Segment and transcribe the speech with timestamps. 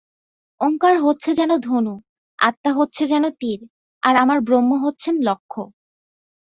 [0.61, 1.95] ওঙ্কার হচ্ছে যেন ধনু,
[2.39, 3.59] আত্মা হচ্ছে যেন তীর,
[4.03, 4.13] আর
[4.39, 5.61] ব্রহ্ম হচ্ছেন লক্ষ্য।